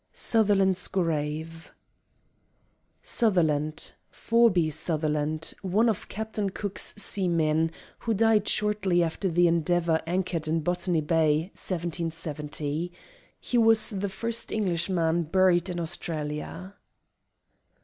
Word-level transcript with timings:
Sutherland's 0.15 0.87
Grave 0.87 1.71
* 2.35 3.03
Sutherland: 3.19 3.91
Forby 4.09 4.71
Sutherland, 4.71 5.53
one 5.61 5.87
of 5.87 6.09
Captain 6.09 6.49
Cook's 6.49 6.95
seamen, 6.95 7.69
who 7.99 8.15
died 8.15 8.47
shortly 8.49 9.03
after 9.03 9.29
the 9.29 9.45
Endeavour 9.45 10.01
anchored 10.07 10.47
in 10.47 10.61
Botany 10.61 11.01
Bay, 11.01 11.51
1770. 11.53 12.91
He 13.39 13.57
was 13.59 13.91
the 13.91 14.09
first 14.09 14.51
Englishman 14.51 15.21
buried 15.21 15.69
in 15.69 15.79
Australia. 15.79 16.73